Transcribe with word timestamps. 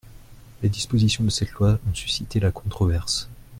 Les 0.63 0.69
dispositions 0.69 1.23
de 1.23 1.29
cette 1.29 1.51
loi 1.51 1.77
ont 1.87 1.93
suscité 1.93 2.39
la 2.39 2.49
controverse. 2.51 3.29